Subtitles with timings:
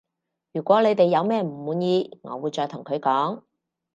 [0.51, 3.43] 如果你哋有咩唔滿意我會再同佢講